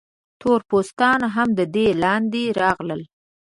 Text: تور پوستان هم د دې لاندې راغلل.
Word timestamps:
تور 0.39 0.59
پوستان 0.69 1.19
هم 1.35 1.49
د 1.59 1.61
دې 1.75 1.87
لاندې 2.03 2.43
راغلل. 2.61 3.01